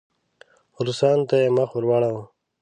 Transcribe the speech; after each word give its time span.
روسانو 0.85 1.27
ته 1.29 1.35
یې 1.41 1.49
مخ 1.57 1.69
واړاوه. 1.87 2.23